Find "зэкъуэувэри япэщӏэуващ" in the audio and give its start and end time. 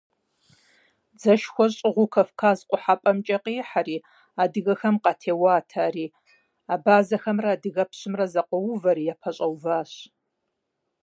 8.33-9.91